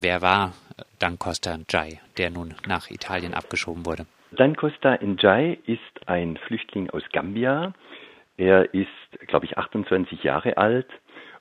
[0.00, 0.52] Wer war
[1.00, 4.06] Dan Costa Njai, der nun nach Italien abgeschoben wurde?
[4.30, 7.72] Dan Costa Njai ist ein Flüchtling aus Gambia.
[8.36, 8.88] Er ist,
[9.26, 10.86] glaube ich, 28 Jahre alt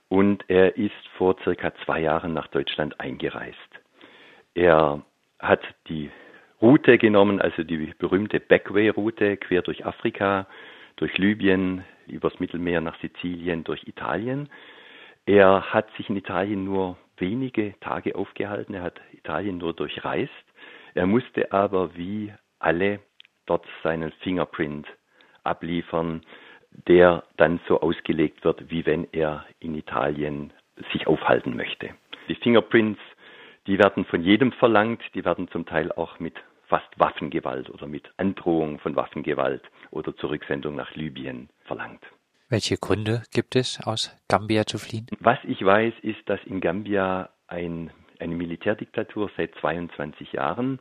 [0.10, 3.58] und er ist vor circa zwei Jahren nach Deutschland eingereist.
[4.56, 5.04] Er
[5.38, 6.10] hat die
[6.60, 10.48] Route genommen, also die berühmte Backway-Route quer durch Afrika,
[10.96, 14.50] durch Libyen, übers Mittelmeer nach Sizilien, durch Italien.
[15.28, 20.32] Er hat sich in Italien nur wenige Tage aufgehalten, er hat Italien nur durchreist.
[20.94, 23.00] Er musste aber wie alle
[23.46, 24.88] dort seinen Fingerprint
[25.44, 26.22] abliefern,
[26.88, 30.54] der dann so ausgelegt wird, wie wenn er in Italien
[30.92, 31.90] sich aufhalten möchte.
[32.28, 33.00] Die Fingerprints,
[33.66, 36.36] die werden von jedem verlangt, die werden zum Teil auch mit
[36.68, 42.04] fast Waffengewalt oder mit Androhung von Waffengewalt oder Zurücksendung nach Libyen verlangt.
[42.50, 45.08] Welche Gründe gibt es, aus Gambia zu fliehen?
[45.20, 50.80] Was ich weiß, ist, dass in Gambia ein, eine Militärdiktatur seit 22 Jahren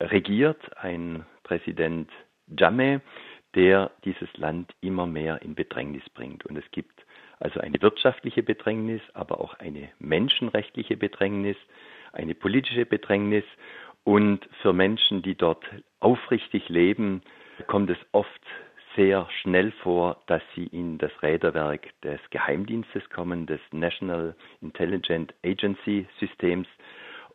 [0.00, 2.08] regiert, ein Präsident
[2.46, 3.00] Jammeh,
[3.56, 6.46] der dieses Land immer mehr in Bedrängnis bringt.
[6.46, 7.04] Und es gibt
[7.40, 11.56] also eine wirtschaftliche Bedrängnis, aber auch eine menschenrechtliche Bedrängnis,
[12.12, 13.44] eine politische Bedrängnis.
[14.04, 15.64] Und für Menschen, die dort
[15.98, 17.22] aufrichtig leben,
[17.66, 18.40] kommt es oft
[18.96, 26.06] sehr schnell vor, dass sie in das Räderwerk des Geheimdienstes kommen, des National Intelligence Agency
[26.18, 26.68] Systems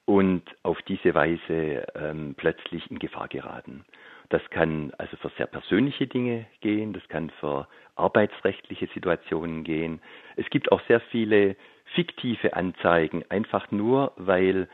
[0.05, 3.85] und auf diese Weise ähm, plötzlich in Gefahr geraten.
[4.29, 10.01] Das kann also für sehr persönliche Dinge gehen, das kann für arbeitsrechtliche Situationen gehen.
[10.35, 11.55] Es gibt auch sehr viele
[11.95, 14.67] fiktive Anzeigen, einfach nur, weil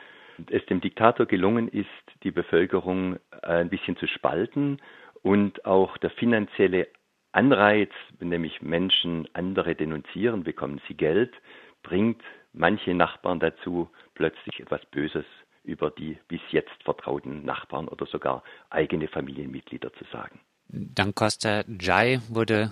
[0.50, 1.88] es dem Diktator gelungen ist,
[2.24, 4.80] die Bevölkerung äh, ein bisschen zu spalten
[5.24, 6.88] und auch der finanzielle
[7.32, 11.34] Anreiz, wenn nämlich Menschen andere denunzieren, bekommen sie Geld,
[11.82, 12.22] bringt
[12.54, 15.26] manche Nachbarn dazu, plötzlich etwas Böses
[15.64, 20.40] über die bis jetzt vertrauten Nachbarn oder sogar eigene Familienmitglieder zu sagen.
[20.68, 22.72] Dan Costa Jai wurde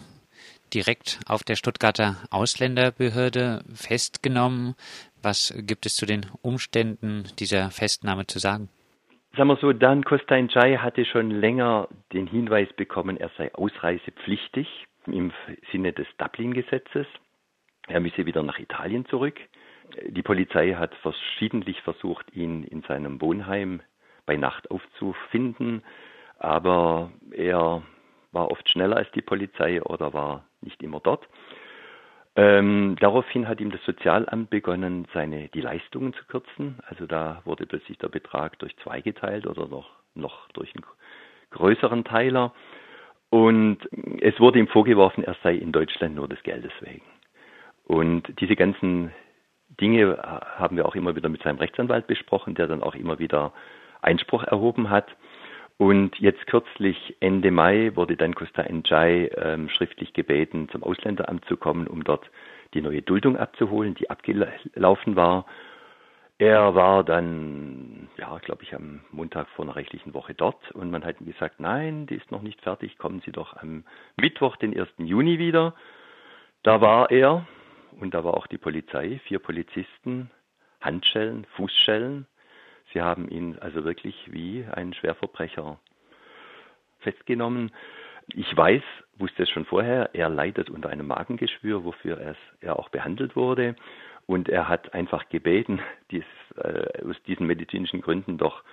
[0.74, 4.76] direkt auf der Stuttgarter Ausländerbehörde festgenommen.
[5.22, 8.70] Was gibt es zu den Umständen dieser Festnahme zu sagen?
[9.36, 14.88] Sagen wir so, Dan Costa Jai hatte schon länger den Hinweis bekommen, er sei ausreisepflichtig
[15.06, 15.32] im
[15.72, 17.08] Sinne des Dublin-Gesetzes.
[17.88, 19.40] Er müsse wieder nach Italien zurück.
[20.06, 23.82] Die Polizei hat verschiedentlich versucht, ihn in seinem Wohnheim
[24.26, 25.82] bei Nacht aufzufinden,
[26.38, 27.84] aber er
[28.34, 31.28] war oft schneller als die Polizei oder war nicht immer dort.
[32.36, 36.80] Ähm, daraufhin hat ihm das Sozialamt begonnen, seine die Leistungen zu kürzen.
[36.88, 40.86] Also da wurde plötzlich der Betrag durch zwei geteilt oder noch, noch durch einen
[41.50, 42.54] größeren Teiler.
[43.30, 43.80] Und
[44.22, 47.06] es wurde ihm vorgeworfen, er sei in Deutschland nur des Geldes wegen.
[47.86, 49.12] Und diese ganzen
[49.80, 53.54] Dinge haben wir auch immer wieder mit seinem Rechtsanwalt besprochen, der dann auch immer wieder
[54.02, 55.08] Einspruch erhoben hat.
[55.82, 61.58] Und jetzt kürzlich, Ende Mai, wurde dann Costa Njai ähm, schriftlich gebeten, zum Ausländeramt zu
[61.58, 62.30] kommen, um dort
[62.76, 65.48] die neue Duldung abzuholen, die abgelaufen war.
[66.38, 71.04] Er war dann, ja, glaube ich, am Montag vor einer rechtlichen Woche dort und man
[71.04, 73.84] hat ihm gesagt, nein, die ist noch nicht fertig, kommen Sie doch am
[74.18, 74.88] Mittwoch, den 1.
[75.00, 75.74] Juni wieder.
[76.62, 77.48] Da war er
[78.00, 80.30] und da war auch die Polizei, vier Polizisten,
[80.80, 82.28] Handschellen, Fußschellen.
[82.94, 85.80] Sie haben ihn also wirklich wie einen Schwerverbrecher
[87.00, 87.72] festgenommen.
[88.34, 88.84] Ich weiß,
[89.18, 93.76] wusste es schon vorher, er leidet unter einem Magengeschwür, wofür er, auch behandelt wurde.
[94.28, 95.80] Und er hat einfach gebeten,
[96.12, 96.24] dies,
[96.58, 98.64] äh, aus diesen medizinischen Gründen doch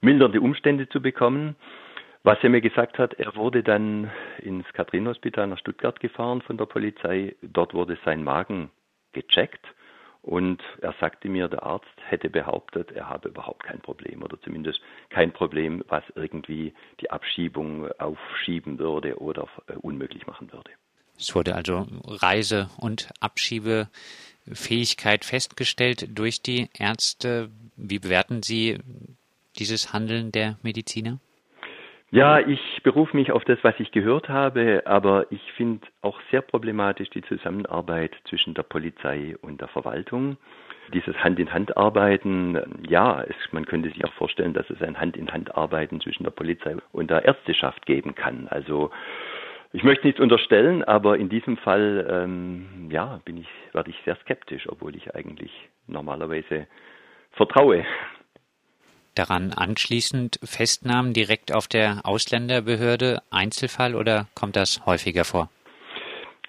[0.00, 1.56] mildernde Umstände zu bekommen.
[2.24, 6.66] Was er mir gesagt hat, er wurde dann ins Katrin-Hospital nach Stuttgart gefahren von der
[6.66, 7.34] Polizei.
[7.42, 8.70] Dort wurde sein Magen
[9.12, 9.66] gecheckt
[10.22, 14.80] und er sagte mir, der Arzt hätte behauptet, er habe überhaupt kein Problem oder zumindest
[15.10, 20.70] kein Problem, was irgendwie die Abschiebung aufschieben würde oder äh, unmöglich machen würde.
[21.18, 27.50] Es wurde also Reise- und Abschiebefähigkeit festgestellt durch die Ärzte.
[27.76, 28.78] Wie bewerten Sie
[29.58, 31.18] dieses Handeln der Mediziner?
[32.12, 36.42] Ja, ich berufe mich auf das, was ich gehört habe, aber ich finde auch sehr
[36.42, 40.36] problematisch die Zusammenarbeit zwischen der Polizei und der Verwaltung.
[40.92, 46.32] Dieses Hand-in-Hand-Arbeiten, ja, es, man könnte sich auch vorstellen, dass es ein Hand-in-Hand-Arbeiten zwischen der
[46.32, 48.46] Polizei und der Ärzteschaft geben kann.
[48.48, 48.90] Also
[49.72, 54.16] ich möchte nichts unterstellen, aber in diesem Fall, ähm, ja, bin ich, werde ich sehr
[54.16, 55.50] skeptisch, obwohl ich eigentlich
[55.86, 56.66] normalerweise
[57.30, 57.86] vertraue
[59.14, 65.50] daran anschließend Festnahmen direkt auf der Ausländerbehörde Einzelfall oder kommt das häufiger vor?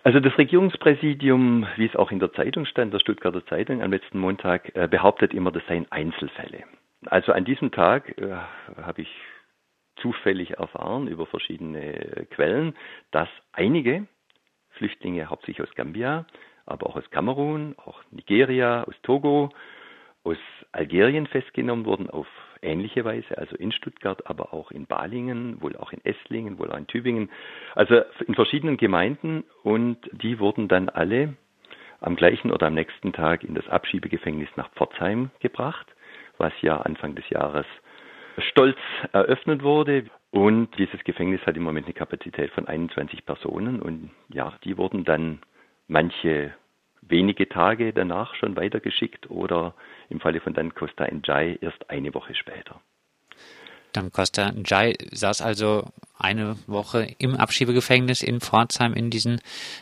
[0.04, 4.19] Also das Regierungspräsidium, wie es auch in der Zeitung stand, der Stuttgarter Zeitung am letzten
[4.19, 6.63] Montag, äh, behauptet immer, das seien Einzelfälle.
[7.06, 8.36] Also an diesem Tag äh,
[8.81, 9.10] habe ich
[9.98, 12.75] zufällig erfahren über verschiedene Quellen,
[13.12, 14.07] dass einige
[14.71, 16.25] Flüchtlinge, hauptsächlich aus Gambia,
[16.65, 19.51] aber auch aus Kamerun, auch Nigeria, aus Togo,
[20.23, 20.37] aus
[20.71, 22.27] Algerien festgenommen wurden auf
[22.61, 26.77] ähnliche Weise, also in Stuttgart, aber auch in Balingen, wohl auch in Esslingen, wohl auch
[26.77, 27.29] in Tübingen,
[27.75, 31.35] also in verschiedenen Gemeinden und die wurden dann alle
[31.99, 35.87] am gleichen oder am nächsten Tag in das Abschiebegefängnis nach Pforzheim gebracht,
[36.37, 37.65] was ja Anfang des Jahres
[38.49, 38.77] stolz
[39.11, 40.05] eröffnet wurde.
[40.31, 45.05] Und dieses Gefängnis hat im Moment eine Kapazität von 21 Personen und ja, die wurden
[45.05, 45.39] dann
[45.87, 46.53] manche
[47.09, 49.73] wenige Tage danach schon weitergeschickt oder
[50.09, 52.81] im Falle von Dan Costa Njai erst eine Woche später.
[53.94, 55.85] Dan Costa Njai saß also
[56.17, 59.39] eine Woche im Abschiebegefängnis in Pforzheim in diesem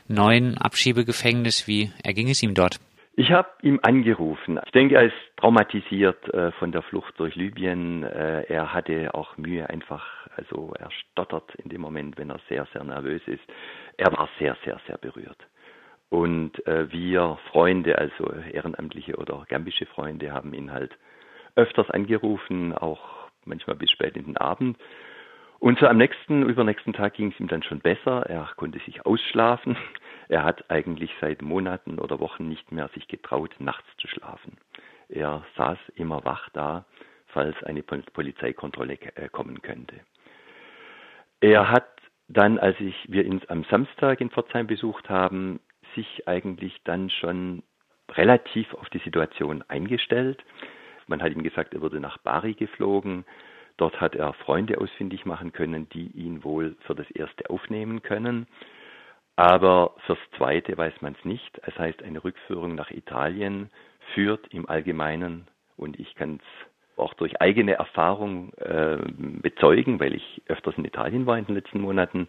[0.08, 1.68] neuen Abschiebegefängnis.
[1.68, 2.80] Wie erging es ihm dort?
[3.14, 4.60] Ich habe ihm angerufen.
[4.66, 8.04] Ich denke, er ist traumatisiert äh, von der Flucht durch Libyen.
[8.04, 12.68] Äh, er hatte auch Mühe einfach, also er stottert in dem Moment, wenn er sehr,
[12.74, 13.44] sehr nervös ist.
[13.98, 15.38] Er war sehr, sehr, sehr berührt.
[16.12, 20.92] Und äh, wir Freunde, also ehrenamtliche oder gambische Freunde, haben ihn halt
[21.56, 24.78] öfters angerufen, auch manchmal bis spät in den Abend.
[25.60, 28.26] Und so am nächsten, übernächsten Tag ging es ihm dann schon besser.
[28.28, 29.78] Er konnte sich ausschlafen.
[30.28, 34.56] Er hat eigentlich seit Monaten oder Wochen nicht mehr sich getraut, nachts zu schlafen.
[35.10, 36.86] Er saß immer wach da,
[37.28, 39.96] falls eine Polizeikontrolle äh, kommen könnte.
[41.42, 41.90] Er hat
[42.30, 45.60] dann, als ich, wir ihn am Samstag in Pforzheim besucht haben,
[45.96, 47.64] sich eigentlich dann schon
[48.10, 50.44] relativ auf die Situation eingestellt.
[51.08, 53.26] Man hat ihm gesagt, er würde nach Bari geflogen.
[53.78, 58.48] Dort hat er Freunde ausfindig machen können, die ihn wohl für das erste aufnehmen können.
[59.36, 61.60] Aber fürs zweite weiß man es nicht.
[61.64, 63.70] Es heißt, eine Rückführung nach Italien
[64.14, 65.48] führt im Allgemeinen,
[65.78, 71.26] und ich kann es auch durch eigene Erfahrung äh, bezeugen, weil ich öfters in Italien
[71.26, 72.28] war in den letzten Monaten,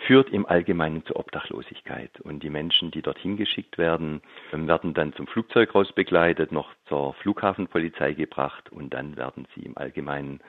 [0.00, 2.20] führt im Allgemeinen zur Obdachlosigkeit.
[2.20, 4.22] Und die Menschen, die dorthin geschickt werden,
[4.52, 9.76] werden dann zum Flugzeug raus begleitet, noch zur Flughafenpolizei gebracht und dann werden sie im
[9.76, 10.40] Allgemeinen,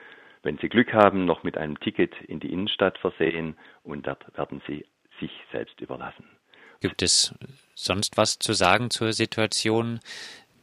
[0.42, 4.62] wenn sie Glück haben, noch mit einem Ticket in die Innenstadt versehen und dort werden
[4.66, 4.84] sie
[5.20, 6.24] sich selbst überlassen.
[6.80, 7.34] Gibt es
[7.74, 9.98] sonst was zu sagen zur Situation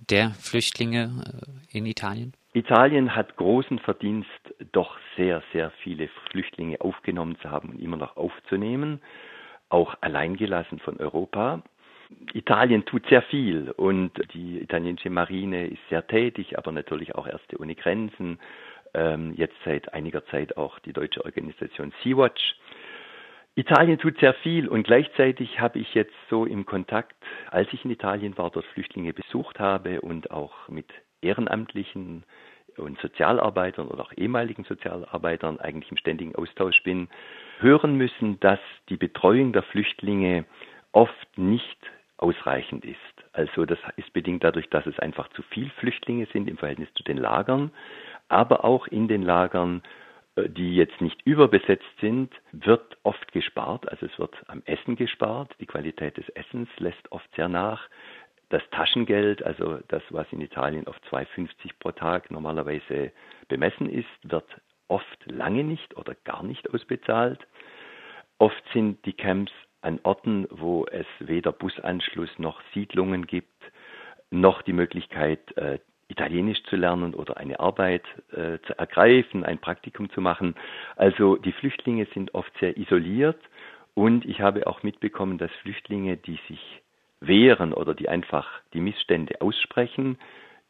[0.09, 1.23] der Flüchtlinge
[1.71, 2.33] äh, in Italien?
[2.55, 4.29] Italien hat großen Verdienst,
[4.71, 9.01] doch sehr, sehr viele Flüchtlinge aufgenommen zu haben und immer noch aufzunehmen,
[9.67, 11.63] auch alleingelassen von Europa.
[12.33, 17.59] Italien tut sehr viel und die italienische Marine ist sehr tätig, aber natürlich auch Ärzte
[17.59, 18.39] ohne Grenzen.
[18.93, 22.55] Ähm, jetzt seit einiger Zeit auch die deutsche Organisation Sea-Watch.
[23.55, 27.15] Italien tut sehr viel und gleichzeitig habe ich jetzt so im Kontakt,
[27.51, 30.87] als ich in Italien war, dort Flüchtlinge besucht habe und auch mit
[31.25, 32.23] Ehrenamtlichen
[32.77, 37.07] und Sozialarbeitern oder auch ehemaligen Sozialarbeitern eigentlich im ständigen Austausch bin,
[37.59, 40.45] hören müssen, dass die Betreuung der Flüchtlinge
[40.91, 41.77] oft nicht
[42.17, 42.97] ausreichend ist.
[43.33, 47.03] Also das ist bedingt dadurch, dass es einfach zu viel Flüchtlinge sind im Verhältnis zu
[47.03, 47.71] den Lagern,
[48.29, 49.81] aber auch in den Lagern,
[50.35, 53.89] äh, die jetzt nicht überbesetzt sind, wird oft gespart.
[53.89, 55.53] Also es wird am Essen gespart.
[55.59, 57.89] Die Qualität des Essens lässt oft sehr nach.
[58.55, 63.11] Das Taschengeld, also das, was in Italien auf 2,50 pro Tag normalerweise
[63.49, 64.45] bemessen ist, wird
[64.87, 67.45] oft lange nicht oder gar nicht ausbezahlt.
[68.37, 73.61] Oft sind die Camps an Orten, wo es weder Busanschluss noch Siedlungen gibt,
[74.31, 80.09] noch die Möglichkeit, äh, Italienisch zu lernen oder eine Arbeit äh, zu ergreifen, ein Praktikum
[80.11, 80.55] zu machen.
[80.95, 83.41] Also die Flüchtlinge sind oft sehr isoliert
[83.95, 86.81] und ich habe auch mitbekommen, dass Flüchtlinge, die sich
[87.27, 90.17] wehren oder die einfach die Missstände aussprechen,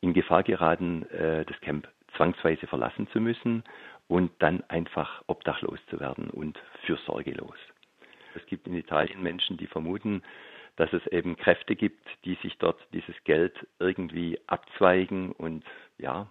[0.01, 3.63] in Gefahr geraten, äh, das Camp zwangsweise verlassen zu müssen
[4.07, 7.57] und dann einfach obdachlos zu werden und fürsorgelos.
[8.35, 10.21] Es gibt in Italien Menschen, die vermuten,
[10.75, 15.63] dass es eben Kräfte gibt, die sich dort dieses Geld irgendwie abzweigen und
[15.97, 16.29] ja,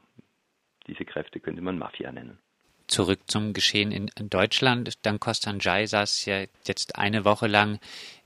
[0.87, 2.39] diese Kräfte könnte man Mafia nennen.
[2.87, 5.07] Zurück zum Geschehen in Deutschland.
[5.07, 7.79] Dan Kostanjai saß ja jetzt eine Woche lang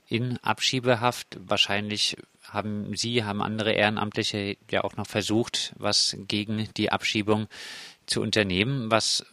[0.09, 1.37] in Abschiebehaft.
[1.39, 2.17] Wahrscheinlich
[2.51, 7.47] haben Sie, haben andere Ehrenamtliche ja auch noch versucht, was gegen die Abschiebung
[8.05, 8.91] zu unternehmen.
[8.91, 9.25] Was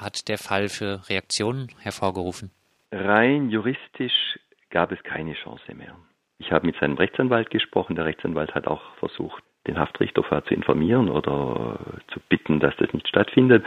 [0.00, 2.50] hat der Fall für Reaktionen hervorgerufen?
[2.90, 4.38] Rein juristisch
[4.70, 5.96] gab es keine Chance mehr.
[6.38, 7.94] Ich habe mit seinem Rechtsanwalt gesprochen.
[7.94, 11.78] Der Rechtsanwalt hat auch versucht, den Haftrichter vorher zu informieren oder
[12.08, 13.64] zu bitten, dass das nicht stattfindet.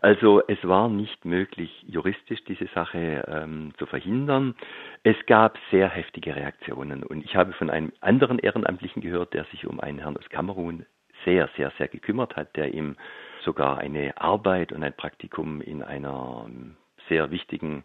[0.00, 4.54] Also es war nicht möglich, juristisch diese Sache ähm, zu verhindern.
[5.02, 9.66] Es gab sehr heftige Reaktionen und ich habe von einem anderen Ehrenamtlichen gehört, der sich
[9.66, 10.86] um einen Herrn aus Kamerun
[11.24, 12.96] sehr, sehr, sehr gekümmert hat, der ihm
[13.42, 16.76] sogar eine Arbeit und ein Praktikum in einer ähm,
[17.08, 17.84] sehr wichtigen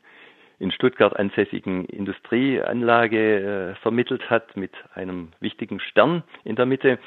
[0.60, 7.00] in Stuttgart ansässigen Industrieanlage äh, vermittelt hat mit einem wichtigen Stern in der Mitte.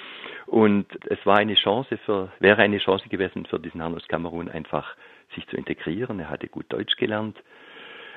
[0.46, 4.48] Und es war eine Chance für, wäre eine Chance gewesen für diesen Herrn aus Kamerun
[4.48, 4.96] einfach
[5.34, 6.18] sich zu integrieren.
[6.18, 7.38] Er hatte gut Deutsch gelernt.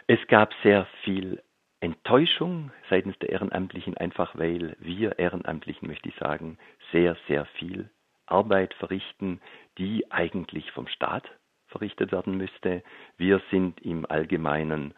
[0.07, 1.41] Es gab sehr viel
[1.81, 6.57] Enttäuschung seitens der Ehrenamtlichen, einfach weil wir Ehrenamtlichen, möchte ich sagen,
[6.91, 7.89] sehr, sehr viel
[8.25, 9.41] Arbeit verrichten,
[9.77, 11.29] die eigentlich vom Staat
[11.67, 12.83] verrichtet werden müsste.
[13.17, 14.93] Wir sind im Allgemeinen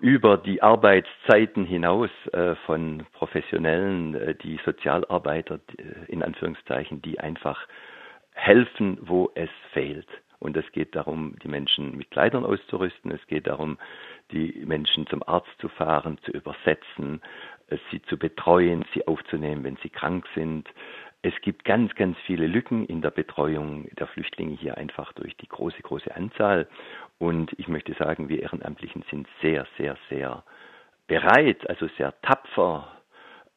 [0.00, 7.66] über die Arbeitszeiten hinaus äh, von Professionellen, äh, die Sozialarbeiter äh, in Anführungszeichen, die einfach
[8.32, 10.08] helfen, wo es fehlt.
[10.40, 13.10] Und es geht darum, die Menschen mit Kleidern auszurüsten.
[13.12, 13.78] Es geht darum,
[14.30, 17.22] die Menschen zum Arzt zu fahren, zu übersetzen,
[17.90, 20.68] sie zu betreuen, sie aufzunehmen, wenn sie krank sind.
[21.22, 25.48] Es gibt ganz, ganz viele Lücken in der Betreuung der Flüchtlinge hier einfach durch die
[25.48, 26.68] große, große Anzahl.
[27.18, 30.44] Und ich möchte sagen, wir Ehrenamtlichen sind sehr, sehr, sehr
[31.06, 32.90] bereit, also sehr tapfer.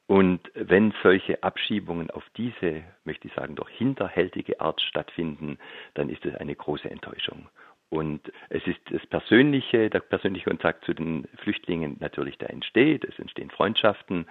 [0.06, 5.58] Und wenn solche Abschiebungen auf diese, möchte ich sagen, doch hinterhältige Art stattfinden,
[5.96, 7.50] dann ist es eine große Enttäuschung.
[7.90, 13.06] Und es ist das Persönliche, der persönliche Kontakt zu den Flüchtlingen natürlich, der entsteht.
[13.06, 14.28] Es entstehen Freundschaften.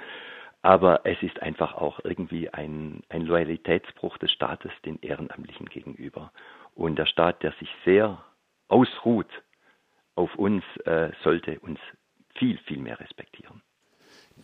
[0.62, 6.32] Aber es ist einfach auch irgendwie ein, ein Loyalitätsbruch des Staates den Ehrenamtlichen gegenüber.
[6.74, 8.22] Und der Staat, der sich sehr
[8.68, 9.30] ausruht
[10.14, 11.78] auf uns, äh, sollte uns
[12.38, 13.62] viel, viel mehr respektieren.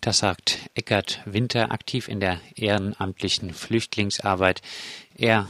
[0.00, 4.62] Das sagt Eckert Winter, aktiv in der ehrenamtlichen Flüchtlingsarbeit.
[5.17, 5.47] Er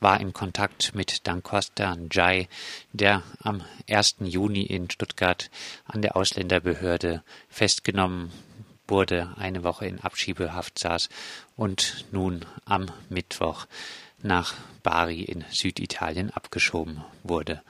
[0.00, 2.48] war in Kontakt mit Dancosta Njai,
[2.92, 4.16] der am 1.
[4.20, 5.50] Juni in Stuttgart
[5.84, 8.32] an der Ausländerbehörde festgenommen
[8.88, 11.08] wurde, eine Woche in Abschiebehaft saß
[11.56, 13.66] und nun am Mittwoch
[14.22, 17.62] nach Bari in Süditalien abgeschoben wurde.